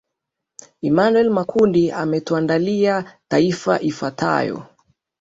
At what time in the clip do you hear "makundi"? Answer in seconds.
1.29-1.91